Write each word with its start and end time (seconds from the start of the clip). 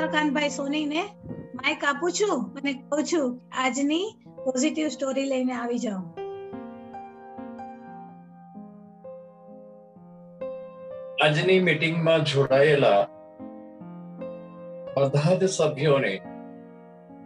Chandrakantbhai 0.00 0.50
સોનીને 0.50 1.00
Mike 1.54 1.82
આપું 1.84 2.12
છું 2.12 2.38
અને 2.58 2.72
કહું 2.72 3.02
છું 3.04 3.32
આજની 3.64 4.04
પોઝિટિવ 4.44 4.88
સ્ટોરી 4.88 5.24
લઈને 5.24 5.52
આવી 5.52 5.78
જાઓ. 5.78 6.02
આજની 11.24 11.58
મીટિંગમાં 11.60 12.24
જોડાયેલા 12.24 13.02
બધા 14.96 15.34
જ 15.34 15.50
સભ્યોને 15.58 16.14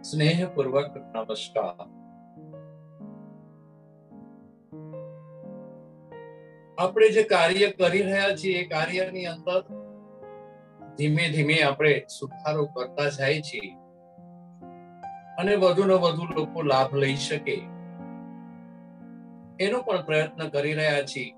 સ્નેહપૂર્વક 0.01 0.99
નમસ્કાર. 1.15 1.87
આપણે 6.77 7.09
જે 7.09 7.23
કાર્ય 7.23 7.71
કરી 7.71 8.05
રહ્યા 8.11 8.37
છીએ 8.43 8.59
એ 8.59 8.67
કાર્યની 8.67 9.25
અંદર 9.25 9.63
ધીમે 10.97 11.29
ધીમે 11.29 11.61
આપણે 11.61 12.05
સુધારો 12.19 12.65
કરતા 12.65 13.09
જાય 13.09 13.41
છીએ. 13.41 13.73
અને 15.37 15.55
વધુ 15.55 15.85
ને 15.85 15.93
વધુ 15.93 16.25
લોકો 16.25 16.61
લાભ 16.61 16.95
લઈ 16.95 17.15
શકે. 17.15 17.55
એનો 19.59 19.81
પણ 19.81 20.05
પ્રયત્ન 20.05 20.49
કરી 20.49 20.73
રહ્યા 20.73 21.01
છીએ. 21.01 21.31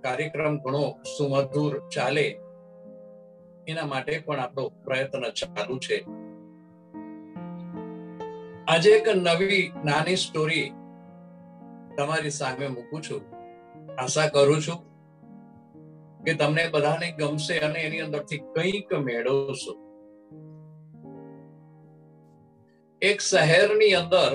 કાર્યક્રમ 0.00 0.58
ઘણો 0.58 1.02
સુમધુર 1.02 1.88
ચાલે. 1.88 2.38
એના 3.68 3.86
માટે 3.86 4.18
પણ 4.18 4.40
આપણો 4.40 4.68
પ્રયત્ન 4.68 5.30
ચાલુ 5.30 5.78
છે. 5.78 6.04
આજે 8.68 8.90
એક 8.90 9.08
નવી 9.08 9.72
નાની 9.84 10.16
સ્ટોરી 10.16 10.70
તમારી 11.98 12.30
સામે 12.30 12.68
મૂકું 12.68 13.02
છું. 13.02 13.20
આશા 14.00 14.28
કરું 14.28 14.62
છું 14.62 14.87
કે 16.28 16.34
તમને 16.40 16.64
બધાને 16.72 17.06
ગમશે 17.18 17.54
અને 17.66 17.76
એની 17.82 18.00
અંદરથી 18.06 18.40
કંઈક 18.54 18.90
મેળવશો. 19.04 19.74
એક 23.02 23.22
શહેરની 23.26 23.94
અંદર 24.00 24.32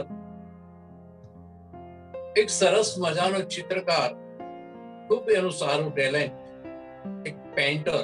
એક 2.41 2.49
સરસ 2.49 2.89
મજાનો 3.03 3.43
ચિત્રકાર, 3.55 4.11
ખૂબ 5.07 5.29
એનું 5.37 5.55
સારું 5.59 5.91
ટેલેન્ટ, 5.93 6.35
એક 7.29 7.35
પેન્ટર 7.55 8.01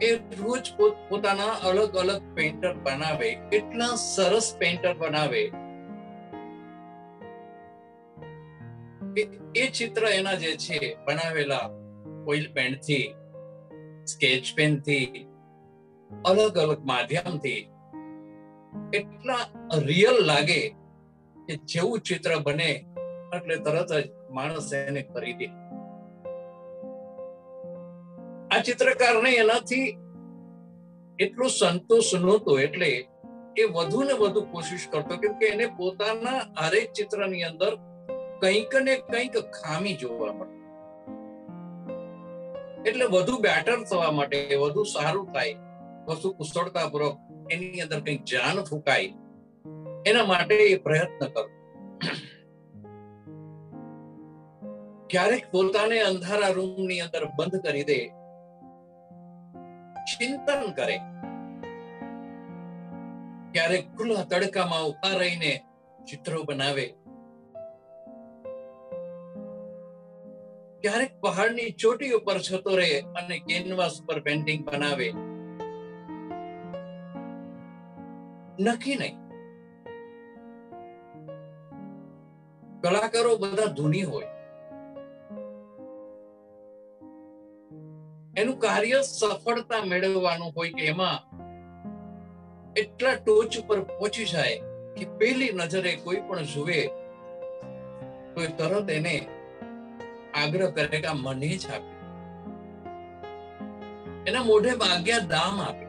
એ 0.00 0.10
રોજ 0.42 0.66
પોતાના 1.08 1.54
અલગ 1.70 2.00
અલગ 2.02 2.22
પેન્ટર 2.36 2.74
બનાવે 2.86 3.30
એટલા 3.58 3.92
સરસ 4.04 4.48
પેન્ટર 4.60 4.94
બનાવે 5.02 5.44
એ 9.54 9.64
ચિત્ર 9.72 10.04
એના 10.10 10.34
જે 10.34 10.56
છે, 10.56 10.78
બનાવેલા 11.06 11.66
ઓઇલ 12.26 12.46
પેન્ટથી 12.52 13.14
સ્કેચ 14.04 14.44
પેનથી, 14.56 15.26
અલગ 16.10 16.56
અલગ 16.58 16.80
માધ્યમથી, 16.84 17.62
એટલા 18.92 19.44
રિયલ 19.86 20.18
લાગે 20.26 20.62
કે 21.36 21.54
જેવું 21.64 22.00
ચિત્ર 22.00 22.32
બને, 22.42 22.70
એટલે 23.36 23.56
તરત 23.56 23.90
જ 23.90 24.10
માણસ 24.30 24.72
એને 24.72 25.02
ખરીદે. 25.02 25.48
આ 28.52 28.62
ચિત્રકારને 28.62 29.30
એનાથી 29.36 29.88
એટલો 31.18 31.48
સંતોષ 31.48 32.14
નહોતો, 32.14 32.52
એટલે 32.58 32.90
એ 33.56 33.64
વધુ 33.76 34.00
ને 34.04 34.14
વધુ 34.20 34.40
કોશિશ 34.52 34.86
કરતો 34.92 35.14
કેમ 35.22 35.34
કે 35.38 35.46
એને 35.46 35.66
પોતાના 35.78 36.40
હરેક 36.60 36.88
ચિત્રની 36.92 37.44
અંદર 37.50 37.72
કંઈક 38.40 38.72
ને 38.86 38.94
કંઈક 39.08 39.34
ખામી 39.56 39.96
જોવા 40.02 40.32
મળે. 40.32 40.54
એટલે 42.88 43.06
વધુ 43.14 43.34
બેટર 43.40 43.76
થવા 43.90 44.12
માટે, 44.18 44.38
વધુ 44.62 44.82
સારું 44.94 45.26
થાય, 45.32 45.54
વધુ 46.08 46.28
કુશળતાપૂર્વક 46.38 47.16
એની 47.50 47.82
અંદર 47.84 48.00
કંઈક 48.00 48.22
જાન 48.24 48.58
ફૂંકાય, 48.62 49.08
એના 50.06 50.26
માટે 50.30 50.56
એ 50.64 50.76
પ્રયત્ન 50.86 51.22
કરો. 51.34 51.46
ક્યારેક 55.10 55.44
પોતાને 55.52 55.98
અંધારા 56.00 56.52
રૂમની 56.58 57.00
અંદર 57.00 57.24
બંધ 57.38 57.62
કરી 57.64 57.86
દે, 57.90 57.98
ચિંતન 60.10 60.62
કરે. 60.78 60.96
ક્યારેક 63.52 63.84
ખુલ્લા 63.96 64.24
તડકામાં 64.30 64.84
ઊભા 64.88 65.16
રહીને 65.22 65.52
ચિત્રો 66.08 66.38
બનાવે 66.44 66.86
ક્યારેક 70.84 71.20
પહાડની 71.20 71.70
ચોટી 71.70 72.10
ઉપર 72.10 72.38
જતો 72.38 72.76
રહે 72.76 73.00
અને 73.00 73.38
કેનવાસ 73.38 74.02
પર 74.06 74.20
પેન્ટિંગ 74.20 74.66
બનાવે. 74.66 75.12
નક્કી 78.60 78.96
નહીં. 78.96 79.16
કલાકારો 82.80 83.36
બધા 83.36 83.64
ધૂની 83.64 84.02
હોય. 84.02 84.26
એનું 88.36 88.58
કાર્ય 88.58 89.02
સફળતા 89.02 89.84
મેળવવાનું 89.84 90.52
હોય 90.56 90.72
કે 90.72 90.84
એમાં 90.86 91.18
એટલા 92.76 93.14
ટોચ 93.14 93.58
ઉપર 93.58 93.80
પહોંચી 93.80 94.24
જાય 94.24 94.58
કે 94.96 95.04
પહેલી 95.18 95.52
નજરે 95.52 95.96
કોઈ 95.96 96.16
પણ 96.16 96.42
જુએ 96.42 96.86
તો 98.34 98.46
તરત 98.58 98.90
એને 98.90 99.26
આગ્રહ 100.34 100.70
કરે 100.70 101.00
કે 101.00 101.08
મને 101.12 101.48
જ 101.48 101.66
આપે. 101.66 101.94
એના 104.30 104.42
મોઢે 104.42 104.76
ભાગ્યા 104.76 105.18
દામ 105.18 105.60
આપે. 105.60 105.84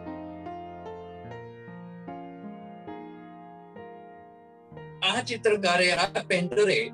આ 5.10 5.22
ચિત્રકારે, 5.22 5.92
આ 5.92 6.24
પેન્ટરે 6.28 6.92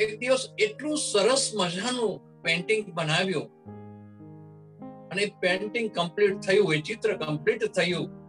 એક 0.00 0.18
દિવસ 0.18 0.48
એટલું 0.58 0.96
સરસ 0.96 1.52
મજાનું 1.54 2.42
પેન્ટિંગ 2.42 2.92
બનાવ્યું. 2.94 3.46
અને 5.08 5.26
પેન્ટિંગ 5.40 5.90
કમ્પ્લીટ 5.90 6.40
થયું, 6.40 6.74
એ 6.74 6.80
ચિત્ર 6.80 7.16
કમ્પ્લીટ 7.16 7.64
થયું. 7.64 8.26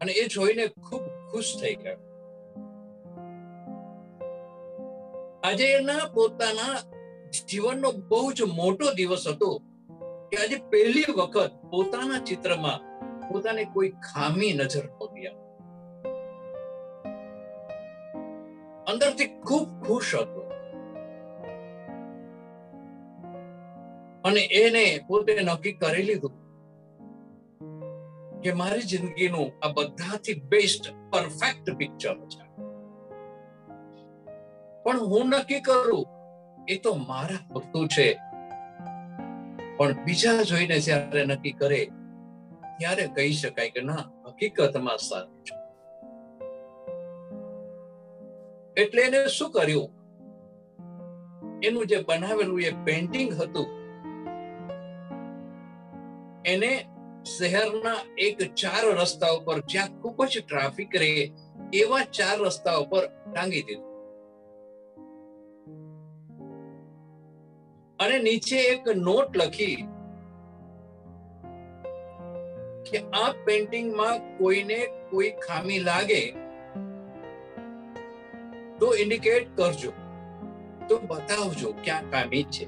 અને 0.00 0.12
એ 0.12 0.26
જોઈને 0.26 0.66
ખૂબ 0.66 1.02
ખુશ 1.32 1.56
થઈ 1.62 1.74
ગયો. 1.74 2.15
આજે 5.46 5.64
એના 5.64 6.06
પોતાના 6.14 6.76
જીવનનો 7.48 7.92
બહુ 7.92 8.32
જ 8.32 8.42
મોટો 8.42 8.92
દિવસ 8.92 9.28
હતો 9.28 9.58
કે 10.30 10.36
આજે 10.36 10.56
પહેલી 10.70 11.04
વખત 11.16 11.52
પોતાના 11.70 12.18
ચિત્રમાં 12.18 12.80
પોતાને 13.28 13.64
કોઈ 13.64 13.88
ખામી 13.88 14.52
નજર 14.52 14.84
નહોતી 14.84 15.26
અંદરથી 18.86 19.26
ખૂબ 19.26 19.68
ખુશ 19.84 20.14
હતો. 20.14 20.42
અને 24.24 24.40
એને 24.40 25.04
પોતે 25.08 25.42
નક્કી 25.42 25.72
કરી 25.72 26.02
લીધું 26.02 26.34
કે 28.40 28.52
મારી 28.52 28.80
જિંદગીનું 28.80 29.66
આ 29.66 29.68
બધાથી 29.68 30.34
બેસ્ટ 30.34 30.90
પરફેક્ટ 31.10 31.76
પિક્ચર 31.76 32.16
છે. 32.28 32.45
પણ 34.86 35.00
હું 35.10 35.26
નક્કી 35.30 35.62
કરું, 35.66 36.04
એ 36.68 36.74
તો 36.82 36.90
મારા 37.06 37.42
ભક્તો 37.54 37.80
છે. 37.94 38.08
પણ 39.78 39.94
બીજા 40.04 40.42
જોઈને 40.50 40.76
જ્યારે 40.86 41.22
નક્કી 41.26 41.54
કરે, 41.60 41.80
ત્યારે 42.78 43.06
કહી 43.16 43.32
શકાય 43.38 43.72
કે 43.74 43.82
ના, 43.86 44.04
હકીકતમાં 44.26 45.00
સાચું 45.06 45.40
છે. 45.46 45.54
એટલે 48.76 49.00
એને 49.06 49.20
શું 49.36 49.50
કર્યું? 49.56 49.90
એનું 51.66 51.84
જે 51.90 51.98
બનાવેલું 52.10 52.62
એ 52.68 52.72
પેન્ટિંગ 52.86 53.30
હતું, 53.40 53.68
એને 56.52 56.72
શહેરના 57.32 57.98
એક 58.28 58.38
ચાર 58.62 58.84
રસ્તા 59.00 59.32
ઉપર, 59.40 59.58
જ્યાં 59.74 59.98
ખૂબ 60.00 60.24
જ 60.30 60.46
ટ્રાફિક 60.46 60.96
રહે, 61.04 61.12
એવા 61.82 62.04
ચાર 62.20 62.38
રસ્તા 62.46 62.78
ઉપર 62.86 63.04
ટાંગી 63.08 63.66
દીધું. 63.66 63.95
અને 68.06 68.18
નીચે 68.18 68.56
એક 68.56 68.88
નોટ 68.96 69.36
લખી 69.36 69.76
કે 72.90 72.98
આ 72.98 73.30
પેન્ટિંગમાં 73.44 74.38
કોઈને 74.38 74.80
કોઈ 75.10 75.30
ખામી 75.30 75.78
લાગે 75.78 76.22
તો 78.80 78.86
ઇન્ડિકેટ 78.94 79.56
કરજો. 79.56 79.92
તો 80.88 80.98
બતાવજો 80.98 81.72
ક્યાં 81.84 82.10
ખામી 82.10 82.44
છે. 82.44 82.66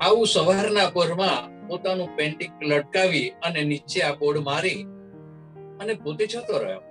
આવું 0.00 0.26
સવારના 0.26 0.90
પરમાં 0.94 1.66
પોતાનું 1.68 2.10
પેન્ટિંગ 2.16 2.54
લટકાવી 2.62 3.28
અને 3.42 3.62
નીચે 3.62 4.00
આ 4.02 4.14
બોર્ડ 4.14 4.38
મારી 4.38 4.82
અને 5.80 5.94
પોતે 5.94 6.26
જતો 6.26 6.58
રહ્યો. 6.58 6.82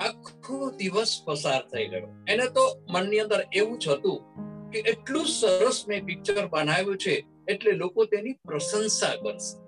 આખો 0.00 0.70
દિવસ 0.70 1.22
પસાર 1.24 1.62
થઈ 1.62 1.88
ગયો. 1.88 2.08
એને 2.28 2.46
તો 2.46 2.80
મનની 2.90 3.18
અંદર 3.18 3.44
એવું 3.52 3.78
જ 3.78 3.88
હતું 3.88 4.22
કે 4.70 4.78
એટલું 4.78 5.26
સરસ 5.26 5.84
મેં 5.88 6.04
પિક્ચર 6.04 6.46
બનાવ્યું 6.46 6.96
છે 6.96 7.26
એટલે 7.48 7.72
લોકો 7.72 8.04
તેની 8.04 8.32
પ્રશંસા 8.32 9.06
કરશે. 9.06 9.58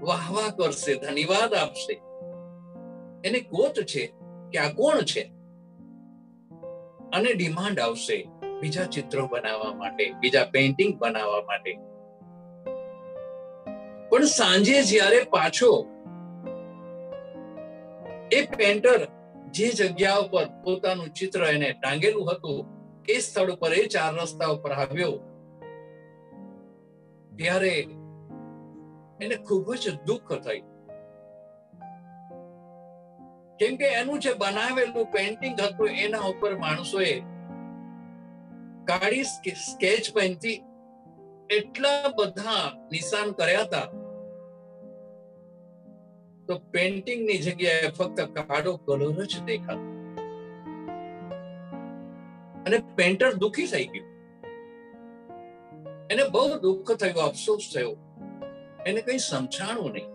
વાહવા 0.00 0.56
કરશે, 0.56 0.94
ધન્યવાદ 0.94 1.54
આપશે. 1.54 2.00
એને 3.24 3.40
ગોત 3.40 3.80
છે 3.80 4.06
કે 4.52 4.58
આ 4.58 4.72
કોણ 4.72 5.00
છે? 5.00 5.20
અને 7.12 7.32
ડિમાન્ડ 7.32 7.80
આવશે 7.80 8.28
બીજા 8.60 8.84
ચિત્રો 8.84 9.26
બનાવવા 9.26 9.74
માટે, 9.74 10.12
બીજા 10.20 10.44
પેઇન્ટિંગ 10.44 10.98
બનાવવા 10.98 11.42
માટે. 11.42 11.78
પણ 14.08 14.24
સાંજે 14.24 14.82
જ્યારે 14.82 15.24
પાછો 15.30 15.93
એ 18.36 18.38
પેન્ટર 18.56 19.00
જે 19.56 19.66
જગ્યા 19.78 20.22
ઉપર 20.24 20.46
પોતાનું 20.64 21.10
ચિત્ર 21.18 21.42
એને 21.48 21.68
ટાંગેલું 21.72 22.28
હતું, 22.30 22.60
એ 23.08 23.16
સ્થળ 23.20 23.50
ઉપર 23.54 23.72
એ 23.80 23.82
ચાર 23.94 24.12
રસ્તા 24.18 24.52
ઉપર 24.56 24.72
આવ્યો. 24.72 25.16
ત્યારે 27.36 27.74
એને 29.20 29.36
ખૂબ 29.46 29.66
જ 29.82 29.84
દુઃખ 30.06 30.32
થયું. 30.44 30.66
કેમ 33.60 33.76
કે 33.80 33.88
એનું 34.00 34.18
જે 34.24 34.32
બનાવેલું 34.42 35.06
પેન્ટિંગ 35.12 35.56
હતું, 35.60 35.90
એના 36.04 36.28
ઉપર 36.32 36.52
માણસોએ 36.58 37.12
કાળી 38.88 39.26
સ્કેચ 39.66 40.04
પેનથી 40.14 40.56
એટલા 41.50 42.10
બધા 42.18 42.64
નિશાન 42.92 43.28
કર્યા 43.38 43.66
હતા 43.66 43.86
તો 46.46 46.58
પેન્ટિંગની 46.58 47.38
જગ્યાએ 47.38 47.88
ફક્ત 47.88 48.20
કાળો 48.20 48.76
કલર 48.76 49.24
જ 49.24 49.42
દેખાતો. 49.44 49.94
અને 52.66 52.78
પેન્ટર 52.94 53.32
દુખી 53.32 53.66
થઈ 53.66 53.84
ગયો. 53.84 54.04
એને 56.10 56.28
બહુ 56.32 56.58
દુઃખ 56.58 56.92
થયું, 56.92 57.22
અફસોસ 57.22 57.72
થયો. 57.74 57.96
એને 58.86 59.00
કઈ 59.00 59.18
સમજાણું 59.18 59.92
નહીં. 59.92 60.06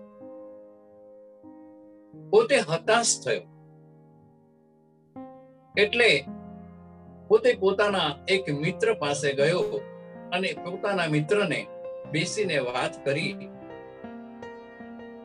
પોતે 2.29 2.57
હતાશ 2.57 3.25
થયો. 3.25 3.41
એટલે 5.77 6.25
પોતે 7.27 7.53
પોતાના 7.53 8.25
એક 8.27 8.49
મિત્ર 8.49 8.93
પાસે 8.93 9.33
ગયો 9.33 9.81
અને 10.33 10.53
પોતાના 10.53 11.07
મિત્રને 11.07 11.67
બેસીને 12.11 12.57
વાત 12.57 13.05
કરી. 13.05 13.49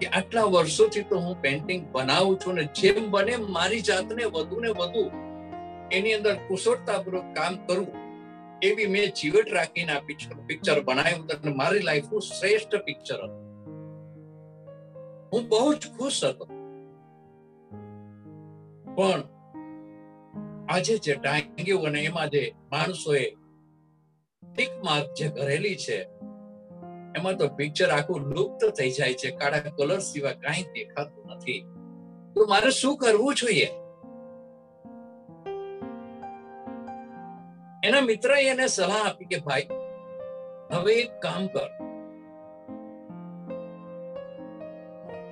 કે 0.00 0.06
આટલા 0.06 0.42
વર્ષોથી 0.42 1.02
તો 1.02 1.18
હું 1.18 1.42
પેન્ટિંગ 1.42 1.82
બનાવું 1.92 2.40
છું 2.40 2.54
ને 2.54 2.64
જેમ 2.64 3.10
બને 3.10 3.36
મારી 3.36 3.80
જાતને 3.80 4.24
વધુ 4.24 4.60
ને 4.60 4.68
વધુ 4.68 5.04
એની 5.92 6.12
અંદર 6.12 6.34
કુશળતાપૂર્વક 6.48 7.28
કામ 7.34 7.54
કરું, 7.66 7.90
એવી 8.62 8.86
મેં 8.86 9.12
જીવટ 9.12 9.52
રાખીને 9.52 9.92
આ 9.92 10.00
પિક્ચર 10.00 10.34
પિક્ચર 10.46 10.80
બનાવ્યું 10.80 11.30
અને 11.30 11.54
મારી 11.54 11.82
લાઈફનું 11.82 12.22
શ્રેષ્ઠ 12.22 12.76
પિક્ચર 12.86 13.20
હતું. 13.24 13.40
હું 15.32 15.48
બહુ 15.48 15.74
જ 15.74 15.92
ખુશ 15.98 16.24
હતો. 16.24 16.44
પણ 18.96 19.20
આજે 20.68 20.98
જે 20.98 21.14
ટાંગ્યું 21.14 21.86
અને 21.86 22.00
એમાં 22.04 22.28
જે 22.30 22.42
માણસોએ 22.72 23.24
ટીક 24.42 24.72
માર્ક 24.84 25.08
જે 25.18 25.28
કરેલી 25.28 25.76
છે 25.76 25.98
એમાં 27.16 27.36
તો 27.36 27.48
પિક્ચર 27.48 27.90
આખું 27.90 28.34
લુપ્ત 28.34 28.64
થઈ 28.64 28.90
જાય 28.90 29.14
છે. 29.14 29.30
કાળા 29.30 29.58
કલર 29.58 29.98
સિવાય 29.98 30.34
કાંઈ 30.34 30.62
દેખાતું 30.62 31.24
નથી. 31.36 31.60
તો 32.34 32.46
મારે 32.46 32.70
શું 32.70 32.96
કરવું 32.96 33.34
જોઈએ? 33.34 33.68
એના 37.84 38.00
મિત્રએ 38.00 38.42
એને 38.42 38.66
સલાહ 38.66 39.08
આપી 39.08 39.24
કે 39.24 39.38
ભાઈ, 39.38 39.68
હવે 40.72 40.92
એક 40.94 41.10
કામ 41.22 41.46
કર. 41.46 41.70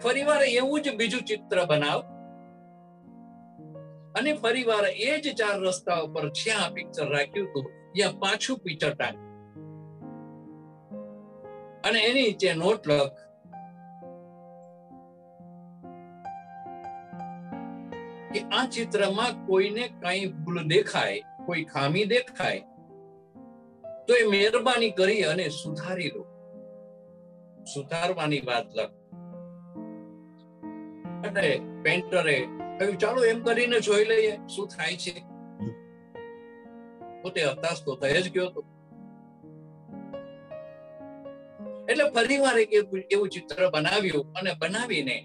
ફરીવાર 0.03 0.43
એવું 0.43 0.83
જ 0.83 0.97
બીજું 0.97 1.21
ચિત્ર 1.21 1.65
બનાવ. 1.65 2.01
અને 4.19 4.33
ફરીવાર 4.33 4.85
એ 4.85 5.21
જ 5.21 5.35
ચાર 5.35 5.61
રસ્તા 5.61 6.01
ઉપર 6.01 6.29
જ્યાં 6.29 6.73
પિક્ચર 6.73 7.09
રાખ્યું 7.09 7.51
હતું, 7.51 7.65
ત્યાં 7.93 8.13
પાછું 8.13 8.59
પિક્ચર 8.59 8.95
ટાંગ 8.95 9.32
અને 11.85 11.99
એની 12.01 12.23
નીચે 12.23 12.55
નોટ 12.55 12.89
લખ. 12.89 13.13
કે 18.35 18.41
આ 18.41 18.67
ચિત્રમાં 18.67 19.47
કોઈને 19.47 19.89
કઈ 19.89 20.27
ભૂલ 20.27 20.69
દેખાય, 20.69 21.21
કોઈ 21.47 21.65
ખામી 21.65 22.05
દેખાય, 22.05 22.61
તો 24.09 24.15
એ 24.15 24.27
મહેરબાની 24.27 24.91
કરી 24.91 25.23
અને 25.23 25.49
સુધારી 25.49 26.11
લો. 26.15 26.23
સુધારવાની 27.75 28.41
વાત 28.41 28.67
લખ. 28.77 28.91
અને 31.27 31.61
પેન્ટરે 31.83 32.39
કહ્યું, 32.79 32.99
ચાલો 32.99 33.25
એમ 33.25 33.45
કરીને 33.45 33.81
જોઈ 33.81 34.05
લઈએ 34.05 34.37
શું 34.47 34.69
થાય 34.69 34.97
છે. 34.97 35.15
પોતે 37.23 37.45
હતાશ 37.45 37.85
તો 37.85 37.97
થઈ 37.97 38.23
જ 38.23 38.33
ગયો 38.33 38.47
હતો. 38.47 38.72
એટલે 41.93 42.05
ફરી 42.15 42.41
વાર 42.43 42.57
એક 42.59 42.73
એવું 43.15 43.29
ચિત્ર 43.29 43.59
બનાવ્યું 43.73 44.27
અને 44.39 44.53
બનાવીને 44.61 45.17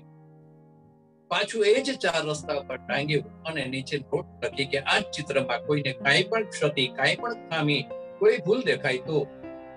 પાછું 1.31 1.67
એ 1.69 1.81
જ 1.81 1.93
ચાર 2.03 2.21
રસ્તા 2.25 2.63
પર 2.67 2.79
ટાંગ્યું 2.81 3.25
અને 3.47 3.63
નીચે 3.73 3.95
નોટ 3.99 4.27
લખી 4.43 4.67
કે 4.71 4.79
આ 4.93 4.99
ચિત્રમાં 5.15 5.61
કોઈને 5.67 5.93
કાંઈ 6.01 6.25
પણ 6.31 6.49
ક્ષતિ, 6.49 6.85
કાંઈ 6.97 7.19
પણ 7.21 7.37
ખામી, 7.49 7.83
કોઈ 8.19 8.37
ભૂલ 8.45 8.61
દેખાય 8.69 9.05
તો 9.07 9.17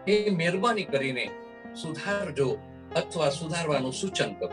એ 0.07 0.17
મહેરબાની 0.41 0.89
કરીને 0.93 1.25
સુધારજો 1.83 2.49
અથવા 2.95 3.31
સુધારવાનું 3.31 3.95
સૂચન 4.01 4.35
કરો. 4.39 4.51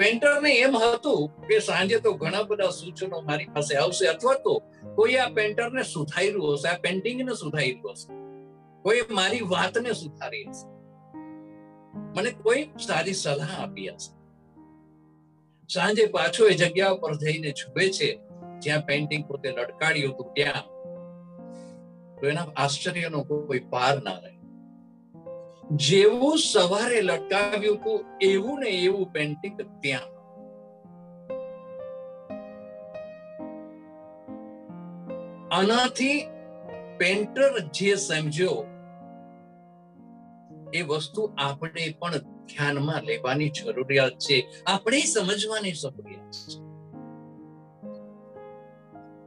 પેન્ટરને 0.00 0.50
એમ 0.58 0.76
હતું 0.76 1.46
કે 1.46 1.58
સાંજે 1.58 1.98
તો 1.98 2.12
ઘણા 2.12 2.42
બધા 2.42 2.68
સૂચનો 2.68 3.20
મારી 3.20 3.44
પાસે 3.44 3.76
આવશે 3.76 4.06
અથવા 4.06 4.34
તો 4.34 4.62
કોઈ 4.94 5.14
આ 5.14 5.28
પેન્ટરને 5.28 5.82
સુધાર્યું 5.82 6.52
હશે, 6.52 6.68
આ 6.68 6.78
પેન્ટિંગને 6.78 7.34
સુધાર્યું 7.34 7.90
હશે. 7.90 8.08
કોઈ 8.82 9.00
મારી 9.10 9.40
વાતને 9.40 9.92
સુધારી 9.92 10.44
હશે. 10.44 10.68
મને 12.16 12.30
કોઈ 12.30 12.70
સારી 12.86 13.12
સલાહ 13.12 13.62
આપી 13.62 13.88
હશે. 13.88 14.12
સાંજે 15.68 16.06
પાછો 16.06 16.46
એ 16.46 16.54
જગ્યા 16.54 16.94
પર 16.94 17.14
જઈને 17.14 17.52
છુબે 17.52 17.90
છે, 17.90 18.18
જ્યાં 18.58 18.80
પેન્ટિંગ 18.80 19.24
પોતે 19.28 19.48
લટકાડ્યું 19.48 20.14
હતું 20.14 20.34
ત્યાં. 20.34 20.62
તો 22.20 22.26
એના 22.26 22.46
આશ્ચર્યનો 22.56 23.22
કોઈ 23.22 23.58
પાર 23.58 24.02
ના 24.02 24.18
રહે. 24.18 24.39
જેવું 25.70 26.38
સવારે 26.38 27.00
લટકાવ્યું 27.00 27.76
હતું, 27.76 28.04
એવું 28.20 28.60
ને 28.60 28.68
એવું 28.68 29.12
પેન્ટિંગ 29.12 29.60
ત્યાં. 29.80 30.20
આનાથી 35.52 36.26
પેન્ટર 36.98 37.58
જે 37.58 37.94
સમજ્યો, 37.94 38.66
એ 40.74 40.82
વસ્તુ 40.82 41.34
આપણે 41.38 41.94
પણ 41.98 42.10
ધ્યાનમાં 42.18 43.02
લેવાની 43.02 43.48
જરૂરિયાત 43.48 44.12
છે. 44.12 44.62
આપણે 44.66 44.98
સમજવાની 44.98 45.72
જરૂરિયાત 45.72 46.30
છે. 46.30 46.70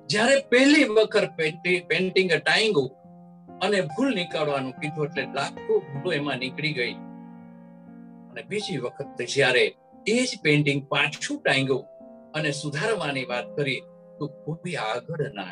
જ્યારે 0.07 0.39
પહેલી 0.49 0.83
વખત 0.83 1.29
પેન્ટિંગ 1.87 2.31
ટાઈંગું 2.31 3.02
અને 3.63 3.81
ભૂલ 3.81 4.13
નીકાળવાનું 4.15 4.73
કીધું 4.73 5.05
એટલે 5.05 5.25
લાખો 5.25 5.79
ભૂલો 5.79 6.11
એમાં 6.11 6.37
નીકળી 6.37 6.73
ગઈ. 6.73 6.93
અને 8.29 8.41
બીજી 8.49 8.77
વખત 8.77 9.21
જ્યારે 9.33 9.65
એ 10.07 10.23
જ 10.25 10.39
પેન્ટિંગ 10.43 10.87
પાછું 10.87 11.41
ટાંગ્યું 11.41 11.85
અને 12.33 12.51
સુધારવાની 12.51 13.25
વાત 13.25 13.55
કરી, 13.57 13.81
તો 14.19 14.27
કોઈ 14.27 14.75
આગળ 14.75 15.21
ના 15.33 15.51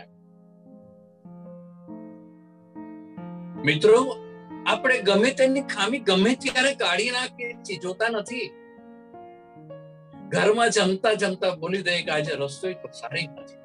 મિત્રો, 3.65 4.17
આપણે 4.67 5.01
ગમે 5.01 5.31
તેની 5.31 5.61
ખામી 5.61 5.99
ગમે 5.99 6.35
ત્યારે 6.35 6.75
કાઢી 6.75 7.11
નાખીએ 7.11 7.53
છીએ, 7.53 7.79
જોતા 7.79 8.09
નથી. 8.09 8.51
ઘરમાં 10.29 10.69
જમતા 10.69 11.13
જમતા 11.13 11.55
બોલી 11.55 11.81
દઈએ 11.81 12.01
કે 12.01 12.11
આજે 12.11 12.35
રસોઈ 12.35 12.73
તો 12.73 12.87
સારી 12.91 13.27
નથી. 13.27 13.59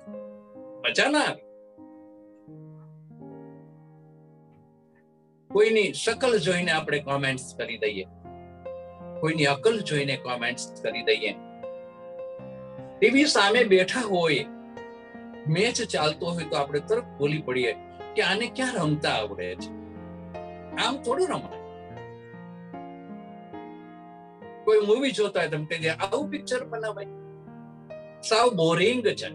મજા 0.85 1.11
ના 1.11 1.19
આવે 1.19 1.46
કોઈની 5.57 5.93
શકલ 5.93 6.39
જોઈને 6.39 6.71
આપણે 6.71 6.99
કોમેન્ટ્સ 6.99 7.55
કરી 7.57 7.79
દઈએ. 7.79 8.05
કોઈની 9.21 9.45
અકલ 9.45 9.81
જોઈને 9.81 10.17
કોમેન્ટ્સ 10.17 10.83
કરી 10.83 11.03
દઈએ. 11.03 11.35
ટીવી 12.99 13.25
સામે 13.25 13.65
બેઠા 13.65 14.01
હોય, 14.01 14.45
મેચ 15.49 15.83
ચાલતો 15.83 16.27
હોય 16.27 16.45
તો 16.45 16.57
આપણે 16.57 16.81
તરત 16.81 17.05
બોલી 17.19 17.43
પડીએ 17.43 17.73
કે 18.17 18.23
આને 18.23 18.47
ક્યાં 18.57 18.75
રમતા 18.75 19.09
આવડે 19.09 19.55
છે? 19.55 19.71
આમ 20.77 21.03
થોડું 21.03 21.29
રમાય. 21.29 21.59
કોઈ 24.65 24.81
મૂવી 24.81 25.11
જોતા 25.11 25.41
હોય 25.41 25.49
તમે 25.49 25.65
કહી 25.65 25.89
આવું 25.89 26.31
પિક્ચર 26.31 26.65
બનાવાય? 26.65 27.07
સાવ 28.23 28.51
બોરિંગ 28.51 29.07
છે. 29.07 29.31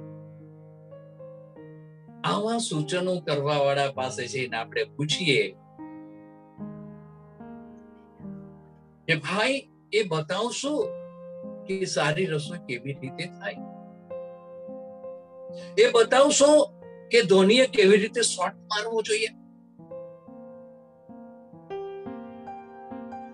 આવા 2.22 2.58
સૂચનો 2.58 3.20
કરવા 3.20 3.58
વાળા 3.58 3.92
પાસે 3.92 4.28
જઈને 4.28 4.58
આપણે 4.58 4.84
પૂછીએ 4.84 5.56
કે 9.12 9.16
ભાઈ, 9.16 9.70
એ 9.94 10.04
બતાવશો 10.04 10.88
કે 11.68 11.86
સારી 11.86 12.26
રસોઈ 12.26 12.58
કેવી 12.58 12.94
રીતે 12.94 13.26
થાય? 13.26 13.56
એ 15.78 15.92
બતાવશો 15.92 16.66
કે 17.12 17.22
ધોનીએ 17.22 17.68
કેવી 17.68 17.98
રીતે 17.98 18.22
શોટ 18.22 18.54
મારવો 18.54 19.02
જોઈએ? 19.02 19.28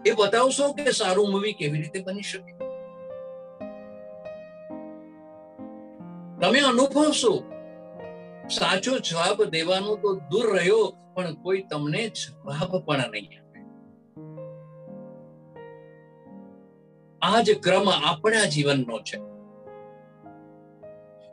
એ 0.06 0.14
બતાવશો 0.14 0.74
કે 0.74 0.92
સારું 0.92 1.32
મૂવી 1.32 1.54
કેવી 1.54 1.82
રીતે 1.82 2.00
બની 2.00 2.22
શકે? 2.22 2.58
તમે 6.42 6.60
અનુભવશો. 6.60 7.44
સાચો 8.50 9.00
જવાબ 9.00 9.44
દેવાનો 9.44 9.96
તો 9.96 10.16
દૂર 10.16 10.58
રહ્યો, 10.58 10.94
પણ 11.16 11.34
કોઈ 11.34 11.64
તમને 11.64 12.08
જવાબ 12.10 12.78
પણ 12.86 12.98
નહીં 12.98 13.47
આ 17.22 17.42
જ 17.42 17.60
ક્રમ 17.60 17.90
આપણા 17.90 18.46
જીવનનો 18.46 19.00
છે. 19.00 19.18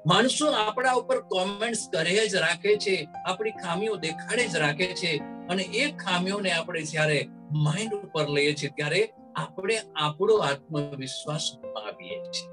માણસો 0.06 0.50
આપણા 0.50 0.92
ઉપર 0.92 1.20
કોમેન્ટ્સ 1.20 1.88
કરે 1.92 2.28
જ 2.28 2.34
રાખે 2.36 2.76
છે, 2.76 3.08
આપણી 3.26 3.50
ખામીઓ 3.50 3.96
દેખાડે 3.96 4.46
જ 4.46 4.56
રાખે 4.56 4.86
છે 4.86 5.16
અને 5.48 5.62
એ 5.62 5.92
ખામીઓને 5.92 6.52
આપણે 6.52 6.82
જ્યારે 6.82 7.28
માઇન્ડ 7.50 7.94
ઉપર 7.94 8.28
લઈએ 8.28 8.54
છીએ 8.54 8.70
ત્યારે 8.76 9.12
આપણે 9.36 9.78
આપણો 9.96 10.34
આત્મવિશ્વાસ 10.36 11.52
ગુમાવીએ 11.62 12.18
છીએ. 12.30 12.50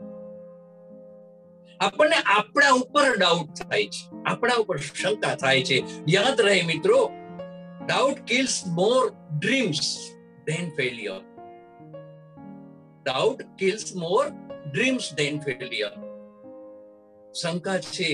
આપણને 1.79 2.15
આપણા 2.15 2.69
ઉપર 2.69 3.17
ડાઉટ 3.17 3.63
થાય 3.63 3.85
છે, 3.85 4.23
આપણા 4.25 4.53
ઉપર 4.53 4.77
શંકા 4.77 5.35
થાય 5.35 5.63
છે. 5.63 5.83
યાદ 6.07 6.41
રહે 6.41 6.61
મિત્રો 6.61 7.11
doubt 7.85 8.19
kills 8.19 8.63
more 8.67 9.11
dreams 9.39 9.97
than 10.45 10.69
failure 10.69 11.30
doubt 13.05 13.41
kills 13.57 13.95
more 13.95 14.25
dreams 14.71 15.13
than 15.15 15.39
failure 15.39 15.93
શંકા 17.41 17.77
છે 17.77 18.09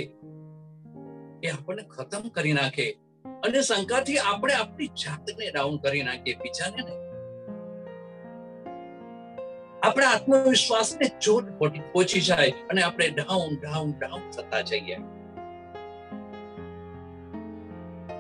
એ 1.43 1.49
આપણને 1.49 1.83
ખતમ 1.83 2.29
કરી 2.29 2.53
નાખે 2.53 2.87
અને 3.25 3.61
શંકાથી 3.61 4.17
આપણે 4.17 4.53
આપણી 4.53 4.87
જાતને 4.87 5.51
ડાઉન 5.51 5.77
કરી 5.77 6.03
નાખીએ 6.03 6.35
બીજાને 6.35 6.81
નહીં. 6.83 7.03
આપણા 9.83 10.11
આત્મવિશ્વાસને 10.11 11.07
ચોટ 11.19 11.45
પહોંચી 11.59 12.21
જાય 12.21 12.51
અને 12.69 12.81
આપણે 12.83 13.09
ડાઉન 13.09 13.55
ડાઉન 13.61 13.93
ડાઉન 13.99 14.29
થતા 14.29 14.61
જઈએ. 14.61 14.97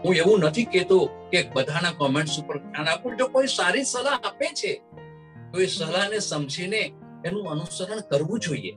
હું 0.05 0.15
એવું 0.15 0.39
નથી 0.39 0.65
કેતો 0.65 0.99
કે 1.31 1.49
બધાના 1.53 1.91
કોમેન્ટ્સ 1.91 2.39
ઉપર 2.39 2.57
ધ્યાન 2.57 2.87
આપું. 2.87 3.17
જો 3.17 3.27
કોઈ 3.27 3.47
સારી 3.47 3.83
સલાહ 3.83 4.19
આપે 4.23 4.45
છે 4.45 4.71
તો 5.53 5.59
એ 5.59 5.65
સલાહને 5.65 6.19
સમજીને 6.19 6.81
એનું 7.25 7.49
અનુસરણ 7.49 8.01
કરવું 8.09 8.39
જોઈએ. 8.39 8.73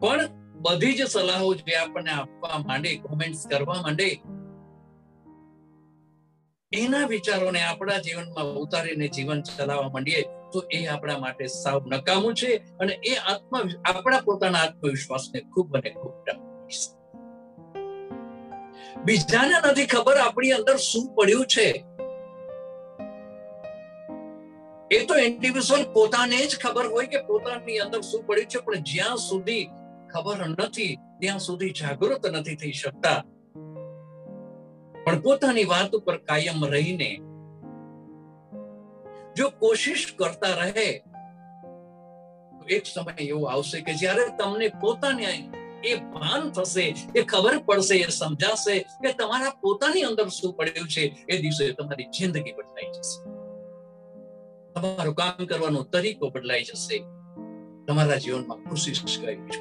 પણ 0.00 0.28
બધી 0.62 0.94
જ 0.94 1.02
સલાહો 1.06 1.54
જે 1.54 1.74
આપણને 1.76 2.10
આપવા 2.10 2.58
માંડે 2.68 2.96
કોમેન્ટ્સ 2.96 3.46
કરવા 3.46 3.82
માંડે, 3.82 4.08
એના 6.72 7.06
વિચારોને 7.06 7.62
આપણા 7.62 7.98
જીવનમાં 7.98 8.46
ઉતારીને 8.56 9.08
જીવન 9.08 9.42
ચલાવવા 9.42 9.88
માંડીએ 9.88 10.22
તો 10.52 10.62
એ 10.70 10.86
આપણા 10.86 11.18
માટે 11.18 11.46
સાવ 11.46 11.86
નકામું 11.86 12.34
છે 12.34 12.56
અને 12.80 12.92
એ 13.04 13.14
આત્મ, 13.16 13.54
આપણા 13.84 14.20
પોતાના 14.20 14.58
આત્મવિશ્વાસને 14.58 15.40
ખૂબ 15.40 15.76
અને 15.76 15.90
ખૂબ 15.90 16.14
બીજાને 19.04 19.54
નથી 19.70 19.86
ખબર 19.86 20.16
આપણી 20.16 20.50
અંદર 20.50 20.76
શું 20.76 21.14
પડ્યું 21.14 21.46
છે. 21.46 21.68
એ 24.96 24.98
તો 25.08 25.14
ઇન્ડિવિજ્યુઅલ 25.26 25.84
પોતાને 25.96 26.38
જ 26.38 26.58
ખબર 26.62 26.86
હોય 26.94 27.08
કે 27.12 27.20
પોતાની 27.28 27.78
અંદર 27.84 28.00
શું 28.08 28.24
પડ્યું 28.28 28.50
છે, 28.54 28.60
પણ 28.66 28.82
જ્યાં 28.90 29.20
સુધી 29.28 29.64
ખબર 30.12 30.40
નથી, 30.48 30.94
ત્યાં 31.20 31.40
સુધી 31.48 31.72
જાગૃત 31.80 32.26
નથી 32.32 32.56
થઈ 32.62 32.74
શકતા. 32.80 33.20
પણ 35.04 35.22
પોતાની 35.28 35.70
વાત 35.72 35.96
ઉપર 36.00 36.16
કાયમ 36.28 36.66
રહીને 36.74 37.10
જો 39.40 39.50
કોશિશ 39.64 40.06
કરતા 40.20 40.52
રહે, 40.60 40.88
તો 42.58 42.64
એક 42.76 42.84
સમય 42.94 43.16
એવો 43.30 43.42
આવશે 43.54 43.78
કે 43.88 43.98
જ્યારે 44.04 44.30
તમને 44.40 44.72
પોતાને 44.82 45.28
એ 45.90 45.92
ભાન 46.14 46.50
થશે, 46.56 46.86
એ 47.18 47.22
ખબર 47.32 47.56
પડશે, 47.68 47.96
એ 48.06 48.10
સમજાશે 48.20 48.74
કે 49.02 49.14
તમારા 49.20 49.54
પોતાની 49.62 50.08
અંદર 50.10 50.28
શું 50.40 50.58
પડ્યું 50.58 50.88
છે, 50.96 51.04
એ 51.28 51.40
દિવસે 51.46 51.64
તમારી 51.80 52.10
જિંદગી 52.18 52.54
બદલાઈ 52.58 52.92
જશે. 52.98 53.31
તમારું 54.74 55.14
કામ 55.14 55.46
કરવાનો 55.46 55.82
તરીકો 55.82 56.30
બદલાઈ 56.30 56.62
જશે. 56.62 56.98
તમારા 57.88 58.16
જીવનમાં 58.16 58.70
ખુશી 58.70 58.92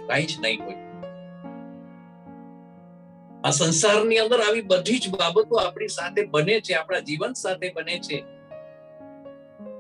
કઈ 0.08 0.26
જ 0.26 0.38
નહીં 0.42 0.64
હોય. 0.64 0.76
આ 3.44 3.50
સંસારની 3.50 4.18
અંદર 4.18 4.40
આવી 4.40 4.62
બધી 4.62 5.00
જ 5.00 5.10
બાબતો 5.10 5.56
આપણી 5.56 5.88
સાથે 5.88 6.24
બને 6.24 6.62
છે, 6.62 6.74
આપણા 6.74 7.00
જીવન 7.00 7.34
સાથે 7.34 7.74
બને 7.74 8.00
છે. 8.00 8.24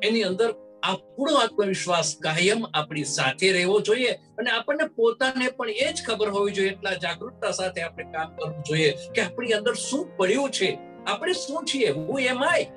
એની 0.03 0.21
અંદર 0.21 0.53
આપણો 0.83 1.35
આત્મવિશ્વાસ 1.35 2.17
કાયમ 2.21 2.65
આપણી 2.73 3.03
સાથે 3.03 3.51
રહેવો 3.51 3.79
જોઈએ 3.79 4.11
અને 4.11 4.49
આપણને 4.49 4.87
પોતાને 4.87 5.49
પણ 5.49 5.69
એ 5.69 5.93
જ 5.93 6.03
ખબર 6.07 6.29
હોવી 6.29 6.51
જોઈએ, 6.51 6.69
એટલા 6.69 6.93
જાગૃતતા 6.93 7.51
સાથે 7.51 7.81
આપણે 7.81 8.03
કામ 8.03 8.35
કરવું 8.35 8.63
જોઈએ 8.63 8.93
કે 9.15 9.21
આપણી 9.21 9.51
અંદર 9.51 9.73
શું 9.73 10.17
પડ્યું 10.17 10.49
છે. 10.49 10.77
આપણે 11.07 11.33
શું 11.33 11.65
છીએ? 11.65 11.89
હું 11.89 12.19
એમ 12.19 12.43
આય 12.43 12.67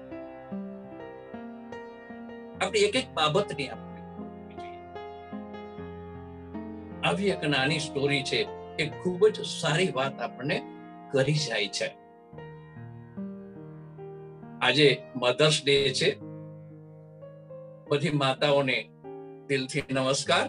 આપણી 2.64 2.78
એક 2.78 2.96
એક 2.96 3.14
બાબતની 3.14 3.68
આવી 7.04 7.28
એક 7.28 7.44
નાની 7.44 7.78
સ્ટોરી 7.78 8.22
છે 8.22 8.36
એ 8.76 8.90
ખૂબ 8.90 9.28
જ 9.28 9.40
સારી 9.40 9.92
વાત 9.92 10.20
આપણને 10.20 10.62
કરી 11.12 11.34
જાય 11.34 11.68
છે. 11.68 11.86
આજે 14.62 15.02
મધર્સ 15.16 15.60
ડે 15.64 15.94
છે. 15.94 16.18
બધી 17.90 18.10
માતાઓને 18.10 18.90
દિલથી 19.48 19.82
નમસ્કાર. 19.92 20.48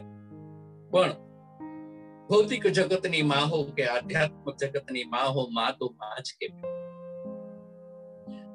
પણ 0.92 1.12
ભૌતિક 2.30 2.68
જગતની 2.68 3.22
માં 3.22 3.52
હો 3.52 3.64
કે 3.64 3.86
આધ્યાત્મિક 3.86 4.56
જગતની 4.56 5.04
માં 5.04 5.34
હો 5.34 5.48
માં 5.50 5.78
તો 5.80 5.96
માં 5.98 6.22
જ 6.22 6.36
કે 6.40 6.48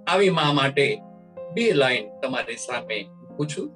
આવી 0.04 0.30
માં 0.30 0.54
માટે 0.54 1.00
બે 1.54 1.72
લાઈન 1.72 2.20
તમારી 2.20 2.56
સામે 2.56 3.19
પૂછું 3.40 3.68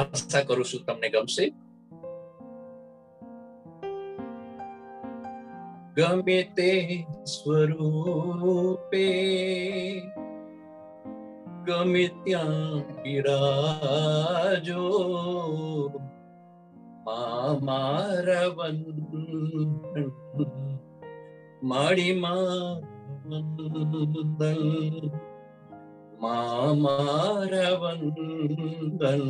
આશા 0.00 0.42
કરું 0.46 0.66
છું 0.70 0.82
તમને 0.86 1.08
ગમશે. 1.08 1.44
ગમે 5.96 6.38
તે 6.56 6.70
સ્વરૂપે, 7.32 9.04
ગમે 11.66 12.04
ત્યાં 12.24 12.82
બિરાજો 13.02 14.82
મારા 17.68 18.48
વંદન 18.56 20.10
માડી 21.62 22.12
વંદન. 23.28 24.60
મારા 26.76 27.72
વંદન 27.80 29.24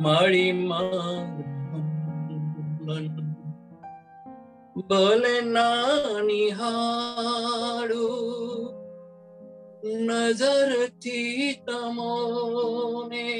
માડી 0.00 0.52
વંદન 2.82 3.26
ભલે 4.84 5.34
નાની 5.48 6.50
હાડું 6.50 8.04
નજરથી 10.00 11.48
તમોને 11.66 13.30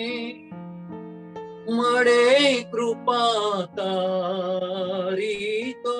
મળે 1.68 2.24
કૃપા 2.70 3.68
તારી 3.76 5.74
તો 5.84 5.98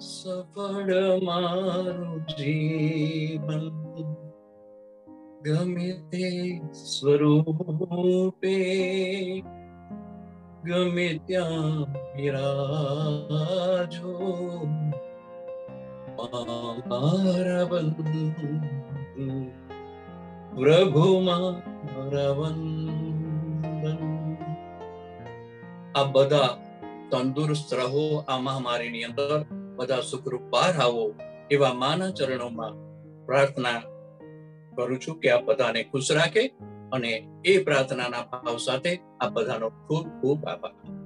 સફળ 0.00 0.92
મારું 1.22 2.20
જીવન 2.32 3.83
ગમે 5.44 5.92
તે 6.10 6.60
સ્વરૂપે 6.72 8.56
ગમે 10.64 11.20
ત્યાં 11.26 11.84
મારા 12.16 13.84
પ્રભુ 20.56 21.20
આ 25.94 26.04
બધા 26.04 26.52
તંદુરસ્ત 27.10 27.74
રહો 27.74 28.24
આ 28.28 28.38
મહામારીની 28.38 29.04
અંદર 29.04 29.44
બધા 29.76 30.00
સુખરૂપ 30.00 30.42
બહાર 30.50 30.74
આવો 30.80 31.04
એવા 31.50 31.74
માના 31.74 32.10
ચરણોમાં 32.10 32.74
પ્રાર્થના 33.26 33.93
કરું 34.76 34.98
છું 34.98 35.20
કે 35.20 35.30
આ 35.30 35.40
બધાને 35.40 35.82
ખુશ 35.82 36.12
રાખે 36.12 36.44
અને 36.92 37.12
એ 37.44 37.64
પ્રાર્થનાના 37.64 38.22
ભાવ 38.22 38.56
સાથે 38.56 38.92
આ 39.20 39.28
બધાનો 39.28 39.68
ખૂબ 39.68 40.06
ખૂબ 40.20 40.44
આભાર. 40.44 41.03